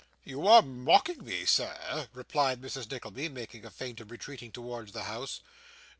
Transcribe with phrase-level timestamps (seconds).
[0.23, 2.89] 'You are mocking me, sir,' replied Mrs.
[2.89, 5.41] Nickleby, making a feint of retreating towards the house.